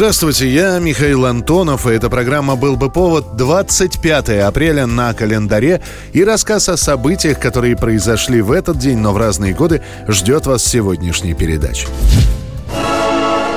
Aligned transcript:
Здравствуйте, 0.00 0.48
я 0.48 0.78
Михаил 0.78 1.26
Антонов, 1.26 1.86
и 1.86 1.90
эта 1.90 2.08
программа 2.08 2.56
«Был 2.56 2.76
бы 2.76 2.88
повод» 2.88 3.36
25 3.36 4.30
апреля 4.30 4.86
на 4.86 5.12
календаре 5.12 5.82
и 6.14 6.24
рассказ 6.24 6.70
о 6.70 6.78
событиях, 6.78 7.38
которые 7.38 7.76
произошли 7.76 8.40
в 8.40 8.50
этот 8.50 8.78
день, 8.78 8.96
но 8.96 9.12
в 9.12 9.18
разные 9.18 9.52
годы, 9.52 9.82
ждет 10.08 10.46
вас 10.46 10.64
сегодняшней 10.64 11.34
передачи. 11.34 11.86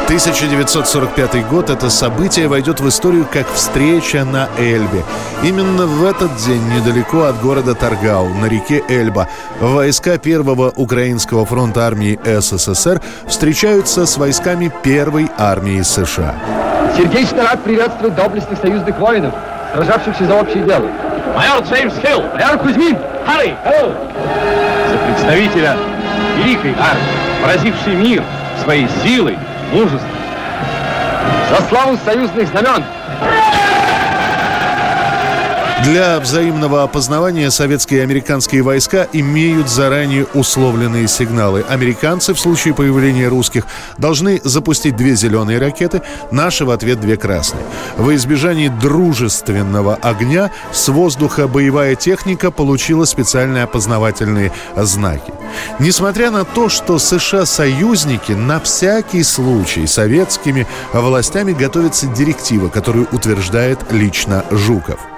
1945 0.06 1.48
год 1.48 1.70
это 1.70 1.90
событие 1.90 2.48
войдет 2.48 2.82
в 2.82 2.90
историю 2.90 3.26
как 3.32 3.48
встреча 3.48 4.26
на 4.26 4.50
Эльбе. 4.58 5.04
Именно 5.44 5.86
в 5.86 6.04
этот 6.04 6.36
день 6.46 6.62
недалеко 6.70 7.24
от 7.24 7.40
города 7.42 7.74
Таргау 7.74 8.28
на 8.30 8.48
реке 8.48 8.84
Эльба 8.90 9.30
войска 9.62 10.18
Первого 10.18 10.72
Украинского 10.76 11.46
фронта 11.46 11.88
армии 11.88 12.20
СССР 12.24 13.02
встречаются 13.28 14.06
с 14.06 14.18
войсками 14.18 14.72
Первой 14.84 15.32
армии 15.38 15.82
США. 15.82 16.36
Сердечно 16.98 17.44
рад 17.44 17.64
приветствовать 17.64 18.16
доблестных 18.16 18.60
союзных 18.60 19.00
воинов, 19.00 19.34
сражавшихся 19.74 20.26
за 20.26 20.36
общее 20.36 20.64
дело. 20.64 20.88
Майор 21.36 21.64
Джеймс 21.64 21.94
Хилл! 21.96 22.22
Майор 22.34 22.60
Кузьмин! 22.60 22.98
Харри! 23.26 23.56
За 23.64 24.98
представителя 25.08 25.78
великой 26.38 26.72
армии, 26.72 27.42
поразившей 27.42 27.96
мир 27.96 28.24
своей 28.64 28.88
силой, 29.04 29.38
мужеством. 29.74 30.10
За 31.50 31.68
славу 31.68 31.98
союзных 32.06 32.48
знамен! 32.48 32.84
Для 35.84 36.18
взаимного 36.22 36.84
опознавания 36.84 37.52
советские 37.52 38.00
и 38.00 38.04
американские 38.04 38.62
войска 38.62 39.06
имеют 39.12 39.68
заранее 39.68 40.26
условленные 40.34 41.10
сигналы. 41.10 41.66
Американцы 41.68 42.34
в 42.34 42.40
случае 42.40 42.74
появления 42.74 43.28
русских 43.28 43.66
должны 43.98 44.40
запустить 44.46 44.96
две 44.96 45.16
зеленые 45.16 45.60
ракеты, 45.60 46.02
наши 46.32 46.64
в 46.64 46.70
ответ 46.70 47.02
две 47.02 47.18
красные. 47.18 47.66
Во 47.98 48.16
избежании 48.16 48.70
дружественного 48.70 49.96
огня 49.96 50.52
с 50.72 50.88
воздуха 50.88 51.50
боевая 51.50 51.96
техника 51.96 52.50
получила 52.50 53.04
специальные 53.04 53.64
опознавательные 53.64 54.54
знаки. 54.78 55.34
Несмотря 55.80 56.32
на 56.32 56.46
то, 56.46 56.70
что 56.70 56.98
США-союзники 56.98 58.32
на 58.32 58.62
всякий 58.62 59.24
случай 59.24 59.86
советскими 59.86 60.66
властями 60.94 61.52
готовится 61.52 62.08
директива, 62.08 62.70
которую 62.70 63.10
утверждает 63.12 63.92
лично 63.92 64.46
Жуков– 64.50 65.02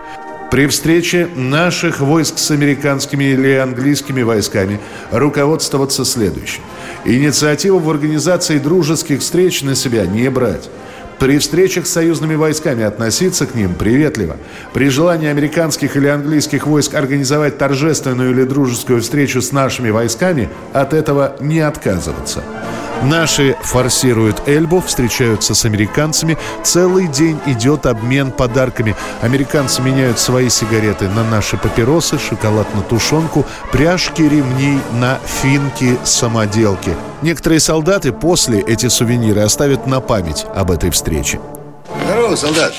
при 0.52 0.68
встрече 0.68 1.28
наших 1.36 2.00
войск 2.00 2.38
с 2.38 2.52
американскими 2.52 3.26
или 3.26 3.54
английскими 3.54 4.22
войсками 4.22 4.80
руководствоваться 5.12 6.06
следующим. 6.06 6.62
Инициативу 7.04 7.80
в 7.80 7.90
организации 7.90 8.60
дружеских 8.60 9.20
встреч 9.20 9.64
на 9.64 9.76
себя 9.76 10.06
не 10.06 10.30
брать. 10.30 10.70
При 11.20 11.40
встречах 11.40 11.88
с 11.88 11.92
союзными 11.92 12.36
войсками 12.36 12.84
относиться 12.84 13.46
к 13.46 13.56
ним 13.56 13.74
приветливо. 13.74 14.36
При 14.74 14.90
желании 14.90 15.30
американских 15.30 15.96
или 15.96 16.08
английских 16.08 16.68
войск 16.68 16.94
организовать 16.94 17.58
торжественную 17.58 18.32
или 18.32 18.44
дружескую 18.44 19.02
встречу 19.02 19.42
с 19.42 19.52
нашими 19.52 19.90
войсками, 19.90 20.50
от 20.74 20.94
этого 20.94 21.36
не 21.40 21.62
отказываться. 21.62 22.44
Наши 23.04 23.56
форсируют 23.62 24.48
Эльбу, 24.48 24.82
встречаются 24.82 25.54
с 25.54 25.66
американцами. 25.66 26.38
Целый 26.64 27.08
день 27.08 27.40
идет 27.46 27.86
обмен 27.86 28.32
подарками. 28.32 28.96
Американцы 29.22 29.82
меняют 29.82 30.20
свои 30.20 30.50
сигареты 30.50 31.08
на 31.10 31.24
наши 31.24 31.58
папиросы, 31.58 32.18
шоколад 32.18 32.74
на 32.74 32.82
тушенку, 32.82 33.46
пряжки 33.72 34.24
ремней 34.24 34.80
на 34.94 35.20
финки 35.26 35.98
самоделки. 36.04 36.96
Некоторые 37.22 37.60
солдаты 37.60 38.12
после 38.12 38.62
эти 38.62 38.88
сувениры 38.88 39.42
оставят 39.42 39.86
на 39.88 40.02
память 40.02 40.46
об 40.56 40.72
этой 40.72 40.90
встрече. 40.90 41.40
Здорово, 42.06 42.36
солдат. 42.36 42.74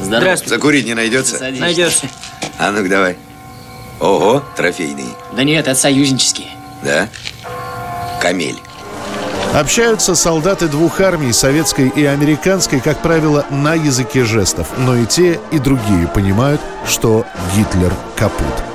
Здравствуйте. 0.00 0.54
Закурить 0.54 0.86
не 0.86 0.94
найдется? 0.94 1.36
Садись. 1.36 1.60
Найдется. 1.60 2.06
А 2.56 2.70
ну-ка 2.70 2.88
давай. 2.88 3.16
Ого, 3.98 4.44
трофейный. 4.56 5.08
Да 5.36 5.42
нет, 5.42 5.66
это 5.66 5.74
союзнические. 5.74 6.50
Да? 6.84 7.08
Камель. 8.20 8.60
Общаются 9.54 10.16
солдаты 10.16 10.66
двух 10.66 11.00
армий, 11.00 11.32
советской 11.32 11.88
и 11.88 12.04
американской, 12.04 12.80
как 12.80 13.00
правило, 13.02 13.46
на 13.50 13.74
языке 13.74 14.24
жестов. 14.24 14.66
Но 14.76 14.96
и 14.96 15.06
те, 15.06 15.38
и 15.52 15.60
другие 15.60 16.08
понимают, 16.08 16.60
что 16.88 17.24
Гитлер 17.54 17.92
капут. 18.16 18.73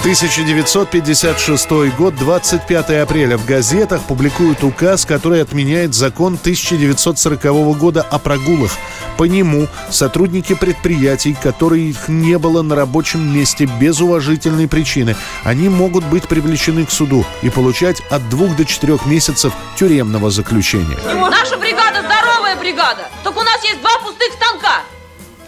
1956 0.00 1.70
год, 1.98 2.16
25 2.16 2.90
апреля. 3.02 3.36
В 3.36 3.44
газетах 3.44 4.00
публикуют 4.04 4.64
указ, 4.64 5.04
который 5.04 5.42
отменяет 5.42 5.94
закон 5.94 6.38
1940 6.40 7.76
года 7.76 8.00
о 8.00 8.18
прогулах. 8.18 8.72
По 9.18 9.24
нему 9.24 9.68
сотрудники 9.90 10.54
предприятий, 10.54 11.34
которых 11.34 12.08
не 12.08 12.38
было 12.38 12.62
на 12.62 12.76
рабочем 12.76 13.30
месте 13.30 13.68
без 13.78 14.00
уважительной 14.00 14.68
причины, 14.68 15.16
они 15.44 15.68
могут 15.68 16.06
быть 16.06 16.26
привлечены 16.26 16.86
к 16.86 16.90
суду 16.90 17.26
и 17.42 17.50
получать 17.50 18.00
от 18.08 18.26
двух 18.30 18.56
до 18.56 18.64
четырех 18.64 19.04
месяцев 19.04 19.52
тюремного 19.76 20.30
заключения. 20.30 20.96
Наша 21.04 21.58
бригада 21.58 22.00
здоровая 22.00 22.56
бригада. 22.56 23.06
Только 23.22 23.40
у 23.40 23.42
нас 23.42 23.62
есть 23.64 23.82
два 23.82 23.98
пустых 23.98 24.32
станка. 24.32 24.80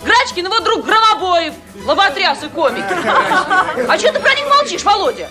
Грачкин 0.05 0.47
его 0.47 0.61
друг 0.61 0.85
Громобоев, 0.85 1.55
лоботряс 1.87 2.43
и 2.43 2.49
комик. 2.49 2.85
А 3.89 3.99
что 3.99 4.13
ты 4.13 4.21
про 4.21 4.35
них 4.35 4.47
молчишь, 4.49 4.83
Володя? 4.83 5.31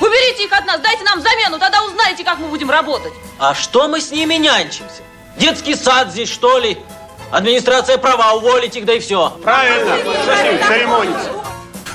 Уберите 0.00 0.44
их 0.44 0.52
от 0.52 0.66
нас, 0.66 0.80
дайте 0.80 1.02
нам 1.04 1.20
замену, 1.20 1.58
тогда 1.58 1.82
узнаете, 1.84 2.22
как 2.22 2.38
мы 2.38 2.48
будем 2.48 2.70
работать. 2.70 3.12
А 3.38 3.54
что 3.54 3.88
мы 3.88 4.00
с 4.00 4.10
ними 4.10 4.34
нянчимся? 4.34 5.02
Детский 5.38 5.74
сад 5.74 6.10
здесь, 6.10 6.30
что 6.30 6.58
ли? 6.58 6.78
Администрация 7.30 7.98
права, 7.98 8.34
уволить 8.34 8.76
их, 8.76 8.84
да 8.84 8.94
и 8.94 9.00
все. 9.00 9.30
Правильно, 9.42 9.96
церемониться? 10.68 11.30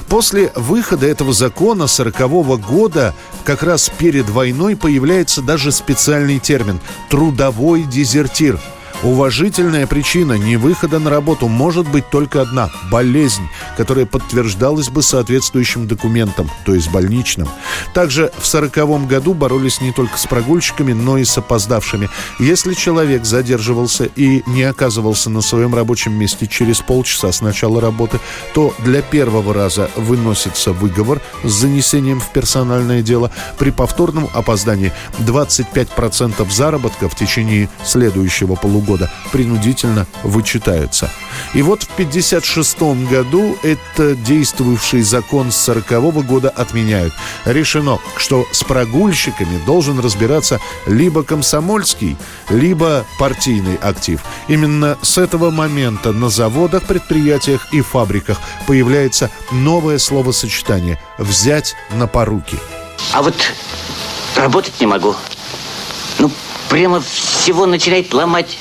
После 0.10 0.52
выхода 0.56 1.08
этого 1.08 1.32
закона 1.32 1.88
40 1.88 2.60
года, 2.60 3.14
как 3.46 3.64
раз 3.64 3.90
перед 3.90 4.30
войной, 4.30 4.76
появляется 4.76 5.42
даже 5.42 5.72
специальный 5.72 6.40
термин– 6.40 6.82
трудовой 7.10 7.84
дезертир– 7.84 8.60
Уважительная 9.04 9.88
причина 9.88 10.34
невыхода 10.34 11.00
на 11.00 11.10
работу 11.10 11.48
может 11.48 11.90
быть 11.90 12.08
только 12.12 12.40
одна– 12.40 12.70
болезнь, 12.92 13.42
которая 13.76 14.06
подтверждалась 14.06 14.90
бы 14.90 15.02
соответствующим 15.02 15.88
документом, 15.88 16.52
то 16.66 16.76
есть 16.76 16.92
больничным. 16.92 17.50
Также 17.96 18.28
в 18.38 18.48
1940 18.48 19.08
году 19.08 19.34
боролись 19.34 19.82
не 19.82 19.92
только 19.92 20.20
с 20.20 20.28
прогульщиками, 20.28 20.94
но 20.94 21.18
и 21.18 21.24
с 21.24 21.36
опоздавшими. 21.36 22.12
Если 22.38 22.76
человек 22.76 23.26
задерживался 23.26 24.06
и 24.06 24.44
не 24.46 24.62
оказывался 24.62 25.32
на 25.32 25.42
своем 25.42 25.74
рабочем 25.74 26.14
месте 26.14 26.46
через 26.46 26.82
полчаса 26.82 27.32
с 27.32 27.42
начала 27.42 27.82
работы, 27.82 28.20
то 28.54 28.72
для 28.78 29.02
первого 29.02 29.52
раза 29.52 29.90
выносится 29.96 30.74
выговор 30.74 31.22
с 31.44 31.50
занесением 31.50 32.20
в 32.20 32.30
персональное 32.30 33.02
дело. 33.02 33.32
При 33.58 33.72
повторном 33.72 34.30
опоздании 34.36 34.92
25% 35.18 36.52
заработка 36.52 37.10
в 37.10 37.16
течение 37.16 37.68
следующего 37.84 38.54
полугода 38.54 38.91
года 38.91 39.09
принудительно 39.31 40.06
вычитаются. 40.24 41.09
И 41.53 41.62
вот 41.62 41.84
в 41.84 41.94
1956 41.94 43.09
году 43.09 43.57
это 43.63 44.16
действовавший 44.16 45.02
закон 45.02 45.50
с 45.52 45.56
40 45.56 46.25
года 46.25 46.50
отменяют. 46.50 47.13
Решено, 47.46 48.00
что 48.18 48.46
с 48.52 48.63
прогульщиками 48.66 49.62
должен 49.66 50.00
разбираться 50.00 50.59
либо 50.88 51.24
комсомольский, 51.24 52.18
либо 52.50 53.06
партийный 53.18 53.78
актив. 53.78 54.19
Именно 54.50 54.97
с 55.02 55.18
этого 55.18 55.52
момента 55.52 56.12
на 56.12 56.29
заводах, 56.29 56.84
предприятиях 56.84 57.68
и 57.72 57.79
фабриках 57.79 58.38
появляется 58.68 59.29
новое 59.52 60.00
словосочетание 60.00 61.02
«взять 61.18 61.76
на 61.91 62.08
поруки». 62.08 62.58
А 63.14 63.22
вот 63.22 63.35
работать 64.35 64.82
не 64.82 64.87
могу. 64.87 65.16
Ну, 66.20 66.29
прямо 66.70 66.99
всего 66.99 67.66
начинает 67.66 68.14
ломать. 68.14 68.58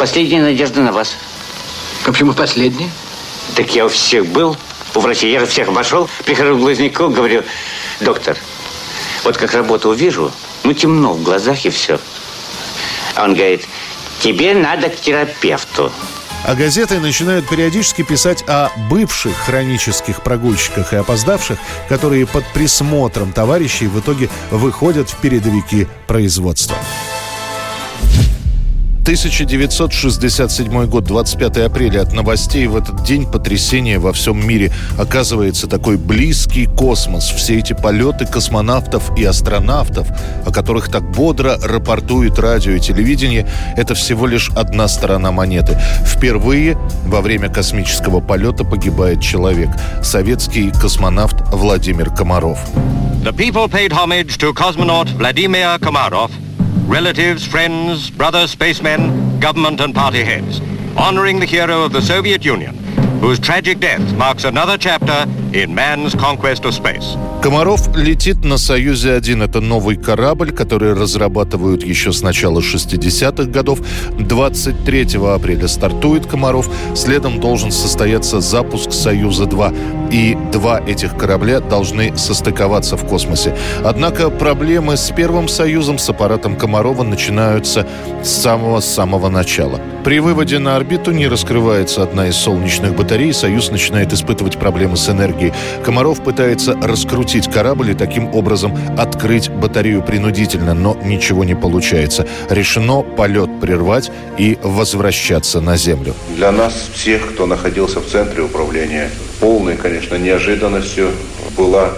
Последняя 0.00 0.40
надежда 0.40 0.80
на 0.80 0.92
вас. 0.92 1.14
Почему 2.06 2.32
последняя? 2.32 2.88
Так 3.54 3.74
я 3.74 3.84
у 3.84 3.90
всех 3.90 4.24
был, 4.24 4.56
у 4.94 5.00
врачей. 5.00 5.30
Я 5.30 5.40
же 5.40 5.46
всех 5.46 5.68
обошел, 5.68 6.08
прихожу 6.24 6.56
к 6.56 6.58
глазнику, 6.58 7.10
говорю, 7.10 7.42
доктор, 8.00 8.38
вот 9.24 9.36
как 9.36 9.52
работу 9.52 9.90
увижу, 9.90 10.32
ну 10.64 10.72
темно 10.72 11.12
в 11.12 11.22
глазах 11.22 11.66
и 11.66 11.68
все. 11.68 12.00
А 13.14 13.24
он 13.24 13.34
говорит, 13.34 13.68
тебе 14.22 14.54
надо 14.54 14.88
к 14.88 14.98
терапевту. 14.98 15.92
А 16.46 16.54
газеты 16.54 16.98
начинают 16.98 17.46
периодически 17.46 18.00
писать 18.00 18.42
о 18.48 18.70
бывших 18.88 19.36
хронических 19.36 20.22
прогульщиках 20.22 20.94
и 20.94 20.96
опоздавших, 20.96 21.58
которые 21.90 22.26
под 22.26 22.46
присмотром 22.54 23.34
товарищей 23.34 23.86
в 23.86 24.00
итоге 24.00 24.30
выходят 24.50 25.10
в 25.10 25.16
передовики 25.16 25.86
производства. 26.06 26.78
1967 29.02 30.86
год, 30.86 31.04
25 31.04 31.56
апреля. 31.58 32.02
От 32.02 32.12
новостей 32.12 32.66
в 32.66 32.76
этот 32.76 33.02
день 33.02 33.26
потрясение 33.26 33.98
во 33.98 34.12
всем 34.12 34.46
мире. 34.46 34.70
Оказывается, 34.98 35.66
такой 35.66 35.96
близкий 35.96 36.66
космос. 36.66 37.24
Все 37.30 37.58
эти 37.58 37.72
полеты 37.72 38.26
космонавтов 38.26 39.16
и 39.18 39.24
астронавтов, 39.24 40.06
о 40.44 40.52
которых 40.52 40.90
так 40.90 41.10
бодро 41.10 41.58
рапортует 41.62 42.38
радио 42.38 42.72
и 42.72 42.80
телевидение, 42.80 43.48
это 43.76 43.94
всего 43.94 44.26
лишь 44.26 44.50
одна 44.50 44.86
сторона 44.86 45.32
монеты. 45.32 45.80
Впервые 46.04 46.76
во 47.06 47.20
время 47.20 47.48
космического 47.48 48.20
полета 48.20 48.64
погибает 48.64 49.22
человек. 49.22 49.70
Советский 50.02 50.70
космонавт 50.70 51.36
Владимир 51.52 52.10
Комаров. 52.10 52.58
The 53.24 53.32
people 53.32 53.68
paid 53.68 53.92
homage 53.92 54.38
to 54.38 54.52
cosmonaut 54.54 55.08
Vladimir 55.16 55.78
Komarov– 55.78 56.30
relatives, 56.90 57.46
friends, 57.46 58.10
brother 58.10 58.48
spacemen, 58.48 59.38
government 59.38 59.80
and 59.80 59.94
party 59.94 60.24
heads, 60.24 60.60
honoring 60.96 61.38
the 61.38 61.46
hero 61.46 61.84
of 61.84 61.92
the 61.92 62.02
Soviet 62.02 62.44
Union, 62.44 62.74
whose 63.20 63.38
tragic 63.38 63.78
death 63.78 64.02
marks 64.14 64.42
another 64.42 64.76
chapter 64.76 65.24
in 65.56 65.72
man's 65.72 66.16
conquest 66.16 66.64
of 66.64 66.74
space. 66.74 67.14
Комаров 67.42 67.96
летит 67.96 68.44
на 68.44 68.58
«Союзе-1». 68.58 69.42
Это 69.42 69.62
новый 69.62 69.96
корабль, 69.96 70.52
который 70.52 70.92
разрабатывают 70.92 71.82
еще 71.82 72.12
с 72.12 72.20
начала 72.20 72.60
60-х 72.60 73.44
годов. 73.44 73.80
23 74.18 75.16
апреля 75.26 75.66
стартует 75.66 76.26
Комаров. 76.26 76.68
Следом 76.94 77.40
должен 77.40 77.72
состояться 77.72 78.40
запуск 78.40 78.92
«Союза-2». 78.92 80.10
И 80.12 80.36
два 80.52 80.80
этих 80.80 81.16
корабля 81.16 81.60
должны 81.60 82.14
состыковаться 82.18 82.98
в 82.98 83.06
космосе. 83.06 83.56
Однако 83.84 84.28
проблемы 84.28 84.98
с 84.98 85.10
Первым 85.10 85.48
Союзом, 85.48 85.98
с 85.98 86.10
аппаратом 86.10 86.56
Комарова 86.56 87.04
начинаются 87.04 87.86
с 88.22 88.28
самого-самого 88.28 89.30
начала. 89.30 89.80
При 90.04 90.18
выводе 90.18 90.58
на 90.58 90.76
орбиту 90.76 91.12
не 91.12 91.28
раскрывается 91.28 92.02
одна 92.02 92.26
из 92.26 92.36
солнечных 92.36 92.96
батарей. 92.96 93.32
Союз 93.32 93.70
начинает 93.70 94.12
испытывать 94.12 94.58
проблемы 94.58 94.96
с 94.96 95.08
энергией. 95.08 95.52
Комаров 95.84 96.22
пытается 96.22 96.74
раскрутить 96.82 97.29
корабль 97.38 97.90
и 97.90 97.94
таким 97.94 98.34
образом 98.34 98.76
открыть 98.98 99.50
батарею 99.50 100.02
принудительно, 100.02 100.74
но 100.74 100.96
ничего 101.02 101.44
не 101.44 101.54
получается. 101.54 102.26
Решено 102.48 103.02
полет 103.02 103.60
прервать 103.60 104.10
и 104.38 104.58
возвращаться 104.62 105.60
на 105.60 105.76
Землю. 105.76 106.14
Для 106.36 106.50
нас 106.50 106.90
всех, 106.92 107.32
кто 107.32 107.46
находился 107.46 108.00
в 108.00 108.06
центре 108.06 108.42
управления, 108.42 109.10
полной, 109.38 109.76
конечно, 109.76 110.16
неожиданностью 110.16 111.12
была 111.56 111.92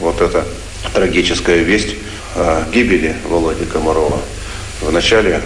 вот 0.00 0.20
эта 0.20 0.44
трагическая 0.92 1.58
весть 1.58 1.96
о 2.36 2.64
гибели 2.72 3.16
Володи 3.28 3.64
Комарова. 3.64 4.18
Вначале 4.82 5.30
э, 5.30 5.40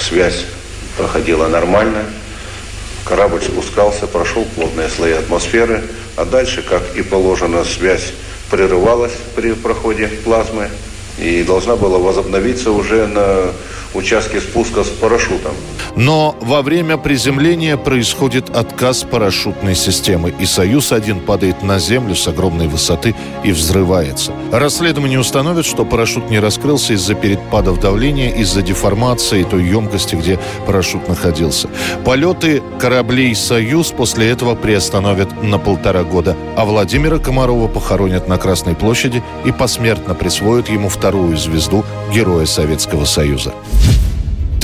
связь 0.00 0.46
проходила 0.96 1.46
нормально. 1.46 2.02
Корабль 3.04 3.42
спускался, 3.42 4.06
прошел 4.06 4.44
плотные 4.56 4.88
слои 4.88 5.12
атмосферы, 5.12 5.84
а 6.16 6.24
дальше, 6.24 6.62
как 6.62 6.82
и 6.96 7.02
положено, 7.02 7.64
связь 7.64 8.14
прерывалась 8.50 9.16
при 9.34 9.52
проходе 9.52 10.08
плазмы 10.08 10.70
и 11.18 11.42
должна 11.44 11.76
была 11.76 11.98
возобновиться 11.98 12.70
уже 12.72 13.06
на 13.06 13.52
участке 13.96 14.40
спуска 14.40 14.84
с 14.84 14.88
парашютом. 14.88 15.52
Но 15.96 16.36
во 16.40 16.62
время 16.62 16.96
приземления 16.96 17.76
происходит 17.76 18.50
отказ 18.50 19.04
парашютной 19.04 19.74
системы, 19.74 20.34
и 20.38 20.46
«Союз-1» 20.46 21.20
падает 21.20 21.62
на 21.62 21.78
землю 21.78 22.16
с 22.16 22.26
огромной 22.26 22.66
высоты 22.66 23.14
и 23.44 23.52
взрывается. 23.52 24.32
Расследование 24.50 25.18
установит, 25.18 25.66
что 25.66 25.84
парашют 25.84 26.30
не 26.30 26.40
раскрылся 26.40 26.94
из-за 26.94 27.14
перепадов 27.14 27.80
давления, 27.80 28.30
из-за 28.30 28.62
деформации 28.62 29.44
той 29.44 29.64
емкости, 29.64 30.16
где 30.16 30.38
парашют 30.66 31.08
находился. 31.08 31.68
Полеты 32.04 32.62
кораблей 32.80 33.34
«Союз» 33.34 33.90
после 33.90 34.30
этого 34.30 34.54
приостановят 34.54 35.42
на 35.42 35.58
полтора 35.58 36.02
года, 36.02 36.36
а 36.56 36.64
Владимира 36.64 37.18
Комарова 37.18 37.68
похоронят 37.68 38.28
на 38.28 38.38
Красной 38.38 38.74
площади 38.74 39.22
и 39.44 39.52
посмертно 39.52 40.14
присвоят 40.14 40.68
ему 40.68 40.88
вторую 40.88 41.36
звезду 41.36 41.84
Героя 42.12 42.46
Советского 42.46 43.04
Союза. 43.04 43.54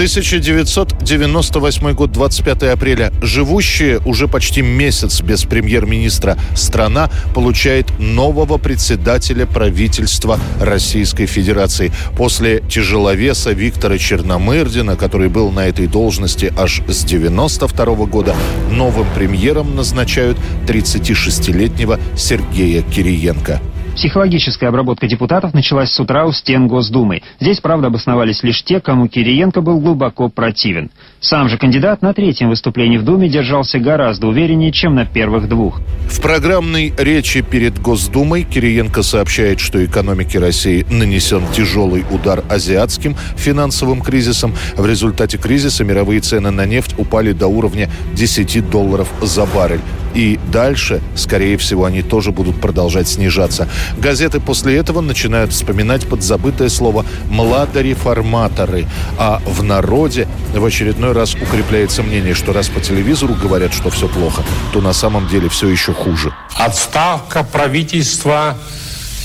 1998 0.00 1.92
год, 1.92 2.10
25 2.10 2.62
апреля. 2.62 3.12
Живущая 3.20 4.00
уже 4.06 4.28
почти 4.28 4.62
месяц 4.62 5.20
без 5.20 5.44
премьер-министра 5.44 6.38
страна 6.54 7.10
получает 7.34 7.92
нового 7.98 8.56
председателя 8.56 9.44
правительства 9.44 10.40
Российской 10.58 11.26
Федерации. 11.26 11.92
После 12.16 12.60
тяжеловеса 12.60 13.50
Виктора 13.52 13.98
Черномырдина, 13.98 14.96
который 14.96 15.28
был 15.28 15.50
на 15.50 15.66
этой 15.66 15.86
должности 15.86 16.50
аж 16.56 16.80
с 16.88 17.04
92 17.04 17.84
года, 18.06 18.34
новым 18.70 19.06
премьером 19.14 19.76
назначают 19.76 20.38
36-летнего 20.66 22.00
Сергея 22.16 22.80
Кириенко. 22.80 23.60
Психологическая 24.00 24.70
обработка 24.70 25.06
депутатов 25.06 25.52
началась 25.52 25.90
с 25.92 26.00
утра 26.00 26.24
у 26.24 26.32
стен 26.32 26.68
Госдумы. 26.68 27.20
Здесь, 27.38 27.60
правда, 27.60 27.88
обосновались 27.88 28.42
лишь 28.42 28.64
те, 28.64 28.80
кому 28.80 29.08
Кириенко 29.08 29.60
был 29.60 29.78
глубоко 29.78 30.30
противен. 30.30 30.90
Сам 31.20 31.50
же 31.50 31.58
кандидат 31.58 32.00
на 32.00 32.14
третьем 32.14 32.48
выступлении 32.48 32.96
в 32.96 33.04
Думе 33.04 33.28
держался 33.28 33.78
гораздо 33.78 34.28
увереннее, 34.28 34.72
чем 34.72 34.94
на 34.94 35.04
первых 35.04 35.50
двух. 35.50 35.82
В 36.08 36.18
программной 36.22 36.94
речи 36.96 37.42
перед 37.42 37.78
Госдумой 37.78 38.44
Кириенко 38.44 39.02
сообщает, 39.02 39.60
что 39.60 39.84
экономике 39.84 40.38
России 40.38 40.86
нанесен 40.90 41.42
тяжелый 41.52 42.02
удар 42.10 42.42
азиатским 42.48 43.16
финансовым 43.36 44.00
кризисом. 44.00 44.54
В 44.78 44.86
результате 44.86 45.36
кризиса 45.36 45.84
мировые 45.84 46.20
цены 46.20 46.50
на 46.50 46.64
нефть 46.64 46.94
упали 46.96 47.32
до 47.32 47.48
уровня 47.48 47.90
10 48.14 48.70
долларов 48.70 49.12
за 49.20 49.44
баррель. 49.44 49.80
И 50.14 50.38
дальше, 50.50 51.00
скорее 51.14 51.56
всего, 51.56 51.84
они 51.84 52.02
тоже 52.02 52.32
будут 52.32 52.60
продолжать 52.60 53.08
снижаться. 53.08 53.68
Газеты 53.98 54.40
после 54.40 54.76
этого 54.76 55.00
начинают 55.00 55.52
вспоминать 55.52 56.06
подзабытое 56.06 56.68
слово 56.68 57.04
«младореформаторы». 57.30 58.86
А 59.18 59.40
в 59.46 59.62
народе 59.62 60.26
в 60.54 60.64
очередной 60.64 61.12
раз 61.12 61.34
укрепляется 61.34 62.02
мнение, 62.02 62.34
что 62.34 62.52
раз 62.52 62.68
по 62.68 62.80
телевизору 62.80 63.34
говорят, 63.34 63.72
что 63.72 63.90
все 63.90 64.08
плохо, 64.08 64.42
то 64.72 64.80
на 64.80 64.92
самом 64.92 65.28
деле 65.28 65.48
все 65.48 65.68
еще 65.68 65.92
хуже. 65.92 66.32
Отставка 66.56 67.44
правительства 67.44 68.58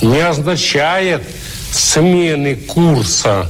не 0.01 0.19
означает 0.19 1.23
смены 1.71 2.55
курса 2.55 3.49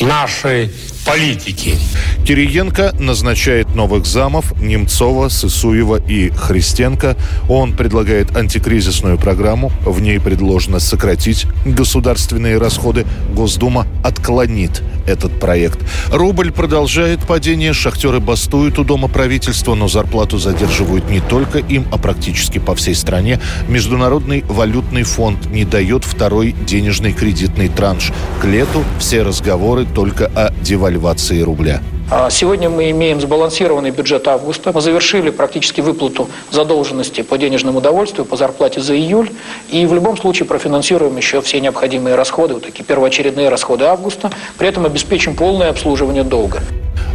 нашей 0.00 0.72
политики. 1.06 1.78
Кириенко 2.26 2.92
назначает 2.98 3.74
новых 3.74 4.04
замов 4.06 4.52
Немцова, 4.60 5.28
Сысуева 5.28 6.00
и 6.06 6.30
Христенко. 6.30 7.16
Он 7.48 7.76
предлагает 7.76 8.36
антикризисную 8.36 9.16
программу. 9.16 9.70
В 9.84 10.00
ней 10.00 10.18
предложено 10.18 10.80
сократить 10.80 11.46
государственные 11.64 12.58
расходы. 12.58 13.06
Госдума 13.32 13.86
отклонит 14.02 14.82
этот 15.06 15.38
проект. 15.40 15.78
Рубль 16.10 16.52
продолжает 16.52 17.20
падение. 17.20 17.72
Шахтеры 17.72 18.20
бастуют 18.20 18.78
у 18.78 18.84
Дома 18.84 19.08
правительства, 19.08 19.74
но 19.74 19.88
зарплату 19.88 20.38
задерживают 20.38 21.10
не 21.10 21.20
только 21.20 21.58
им, 21.58 21.86
а 21.90 21.98
практически 21.98 22.58
по 22.58 22.74
всей 22.74 22.94
стране. 22.94 23.40
Международный 23.68 24.44
валютный 24.48 25.02
фонд 25.02 25.46
не 25.50 25.64
дает 25.64 26.04
второй 26.04 26.52
денежный 26.52 27.12
кредитный 27.12 27.68
транш. 27.68 28.12
К 28.40 28.44
лету 28.44 28.84
все 28.98 29.22
разговоры 29.22 29.84
только 29.84 30.26
о 30.26 30.52
девальвации 30.62 31.40
рубля. 31.40 31.80
А 32.08 32.30
сегодня 32.30 32.70
мы 32.70 32.90
имеем 32.90 33.20
сбалансированный 33.20 33.90
бюджет 33.90 34.28
августа. 34.28 34.70
Мы 34.72 34.80
завершили 34.80 35.30
практически 35.30 35.80
выплату 35.80 36.28
задолженности 36.52 37.22
по 37.22 37.36
денежному 37.36 37.78
удовольствию, 37.78 38.24
по 38.24 38.36
зарплате 38.36 38.80
за 38.80 38.96
июль. 38.96 39.30
И 39.70 39.84
в 39.86 39.94
любом 39.94 40.16
случае 40.16 40.46
профинансируем 40.46 41.16
еще 41.16 41.40
все 41.42 41.58
необходимые 41.58 42.14
расходы, 42.14 42.54
вот 42.54 42.64
такие 42.64 42.84
первоочередные 42.84 43.48
расходы 43.48 43.86
августа. 43.86 44.30
При 44.56 44.68
этом 44.68 44.86
обеспечим 44.86 45.34
полное 45.34 45.68
обслуживание 45.68 46.22
долга. 46.22 46.60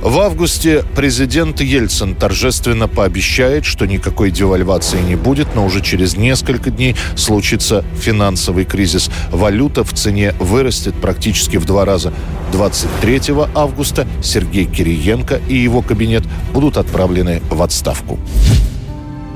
В 0.01 0.20
августе 0.20 0.84
президент 0.96 1.62
Ельцин 1.62 2.15
торжественно 2.15 2.88
пообещает, 2.88 3.65
что 3.65 3.86
никакой 3.86 4.31
девальвации 4.31 5.00
не 5.00 5.15
будет, 5.15 5.53
но 5.53 5.63
уже 5.63 5.79
через 5.81 6.17
несколько 6.17 6.72
дней 6.72 6.96
случится 7.15 7.86
финансовый 8.00 8.65
кризис. 8.65 9.12
Валюта 9.31 9.84
в 9.84 9.93
цене 9.93 10.34
вырастет 10.39 10.96
практически 10.96 11.58
в 11.58 11.65
два 11.65 11.86
раза. 11.86 12.12
23 12.51 13.22
августа 13.53 14.08
Сергей 14.24 14.65
Кириенко 14.65 15.39
и 15.48 15.55
его 15.55 15.84
кабинет 15.84 16.24
будут 16.51 16.77
отправлены 16.77 17.43
в 17.51 17.62
отставку. 17.62 18.17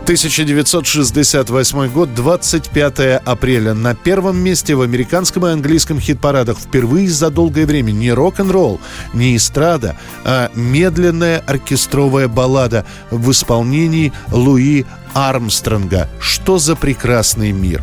1968 0.05 1.87
год, 1.87 2.13
25 2.13 2.99
апреля. 3.25 3.73
На 3.73 3.95
первом 3.95 4.37
месте 4.37 4.75
в 4.75 4.81
американском 4.81 5.47
и 5.47 5.49
английском 5.49 5.99
хит-парадах 5.99 6.59
впервые 6.59 7.09
за 7.09 7.31
долгое 7.31 7.65
время 7.65 7.91
не 7.91 8.11
рок-н-ролл, 8.11 8.79
не 9.15 9.35
эстрада, 9.35 9.97
а 10.23 10.51
медленная 10.53 11.39
оркестровая 11.39 12.27
баллада 12.27 12.85
в 13.09 13.31
исполнении 13.31 14.13
Луи 14.31 14.85
Армстронга 15.15 16.07
«Что 16.19 16.59
за 16.59 16.75
прекрасный 16.75 17.51
мир». 17.51 17.81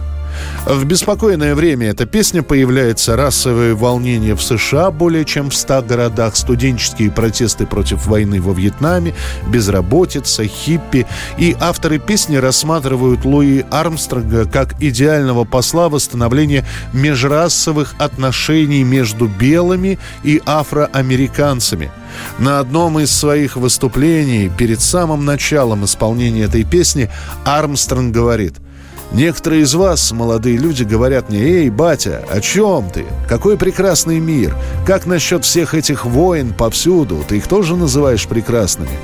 В 0.66 0.84
беспокойное 0.84 1.54
время 1.56 1.88
эта 1.88 2.06
песня 2.06 2.42
появляется. 2.42 3.16
Расовые 3.16 3.74
волнения 3.74 4.34
в 4.34 4.42
США 4.42 4.90
более 4.90 5.24
чем 5.24 5.50
в 5.50 5.54
100 5.54 5.82
городах, 5.82 6.36
студенческие 6.36 7.10
протесты 7.10 7.66
против 7.66 8.06
войны 8.06 8.40
во 8.40 8.52
Вьетнаме, 8.52 9.14
безработица, 9.48 10.44
хиппи. 10.44 11.06
И 11.36 11.56
авторы 11.58 11.98
песни 11.98 12.36
рассматривают 12.36 13.24
Луи 13.24 13.64
Армстронга 13.70 14.44
как 14.44 14.80
идеального 14.80 15.44
посла 15.44 15.88
восстановления 15.88 16.64
межрасовых 16.92 17.94
отношений 17.98 18.84
между 18.84 19.26
белыми 19.26 19.98
и 20.22 20.40
афроамериканцами– 20.46 21.90
на 22.38 22.58
одном 22.58 22.98
из 22.98 23.10
своих 23.10 23.56
выступлений 23.56 24.50
перед 24.50 24.80
самым 24.80 25.24
началом 25.24 25.84
исполнения 25.84 26.42
этой 26.42 26.64
песни 26.64 27.10
Армстронг 27.44 28.12
говорит– 28.12 28.56
Некоторые 29.14 29.62
из 29.62 29.74
вас, 29.74 30.10
молодые 30.12 30.56
люди, 30.56 30.84
говорят 30.84 31.28
мне, 31.28 31.40
«Эй, 31.40 31.68
батя, 31.68 32.24
о 32.30 32.40
чем 32.40 32.88
ты? 32.90 33.04
Какой 33.28 33.58
прекрасный 33.58 34.20
мир! 34.20 34.56
Как 34.86 35.04
насчет 35.04 35.44
всех 35.44 35.74
этих 35.74 36.06
войн 36.06 36.54
повсюду? 36.54 37.22
Ты 37.28 37.36
их 37.36 37.46
тоже 37.46 37.76
называешь 37.76 38.26
прекрасными?» 38.26 38.98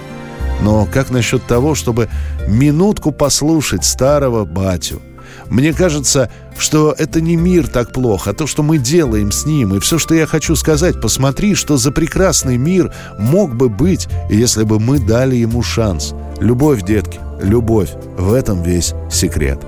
Но 0.63 0.89
как 0.91 1.11
насчет 1.11 1.47
того, 1.47 1.75
чтобы 1.75 2.09
минутку 2.47 3.13
послушать 3.13 3.85
старого 3.85 4.45
батю? 4.45 5.03
Мне 5.51 5.75
кажется, 5.75 6.31
что 6.59 6.95
это 6.97 7.21
не 7.21 7.37
мир 7.37 7.69
так 7.69 7.93
плохо, 7.93 8.31
а 8.31 8.35
то, 8.35 8.47
что 8.47 8.63
мы 8.63 8.79
делаем 8.79 9.31
с 9.31 9.45
ним. 9.45 9.75
И 9.75 9.81
все, 9.81 9.99
что 9.99 10.15
я 10.15 10.27
хочу 10.27 10.57
сказать, 10.57 11.01
посмотри, 11.01 11.55
что 11.55 11.77
за 11.77 11.93
прекрасный 11.93 12.57
мир 12.57 12.93
мог 13.19 13.55
бы 13.55 13.69
быть, 13.69 14.09
если 14.31 14.65
бы 14.65 14.81
мы 14.81 14.99
дали 14.99 15.37
ему 15.37 15.63
шанс. 15.63 16.15
Любовь, 16.41 16.83
детки, 16.83 17.21
любовь. 17.41 17.91
В 18.17 18.33
этом 18.33 18.63
весь 18.63 18.95
секрет. 19.11 19.59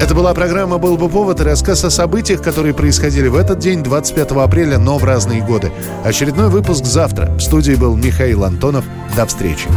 Это 0.00 0.14
была 0.14 0.34
программа 0.34 0.78
«Был 0.78 0.96
бы 0.96 1.08
повод» 1.08 1.40
и 1.40 1.44
рассказ 1.44 1.84
о 1.84 1.90
событиях, 1.90 2.42
которые 2.42 2.74
происходили 2.74 3.28
в 3.28 3.36
этот 3.36 3.58
день, 3.58 3.82
25 3.82 4.32
апреля, 4.32 4.78
но 4.78 4.98
в 4.98 5.04
разные 5.04 5.42
годы. 5.42 5.72
Очередной 6.04 6.50
выпуск 6.50 6.84
завтра. 6.84 7.30
В 7.36 7.40
студии 7.40 7.74
был 7.74 7.96
Михаил 7.96 8.44
Антонов. 8.44 8.84
До 9.16 9.24
встречи. 9.26 9.68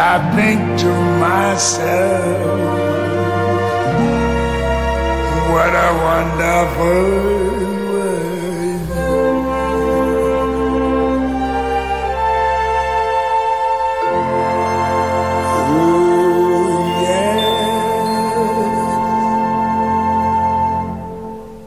I 0.00 0.18
think 0.36 0.78
to 0.80 0.92
myself, 1.18 2.38
what 5.50 5.74
a 5.74 5.90
wonderful 6.06 7.77